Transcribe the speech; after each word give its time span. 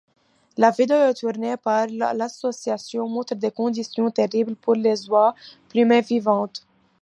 La 0.57 0.71
vidéo 0.71 1.13
tournée 1.13 1.57
par 1.57 1.85
l'association 1.85 3.07
montre 3.07 3.35
des 3.35 3.51
conditions 3.51 4.09
terribles 4.09 4.55
pour 4.55 4.73
les 4.73 5.07
oies, 5.11 5.35
plumées 5.69 6.01
vivantes. 6.01 6.65